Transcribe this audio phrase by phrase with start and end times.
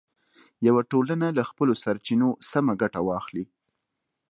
[0.67, 3.45] یوه ټولنه له خپلو سرچینو سمه ګټه واخلي.